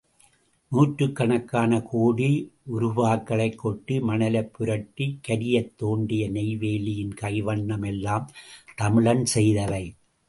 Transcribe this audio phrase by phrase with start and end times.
[0.71, 2.29] நூற்றுக்கணக்கான கோடி
[2.73, 8.27] உருபாக்களைக் கொட்டி மணலைப் புரட்டிக் கரியைத் தோண்டிய நெய்வேலியின் கைவண்ணமெல்லாம்
[8.75, 9.83] தமிழன் செய்தவை.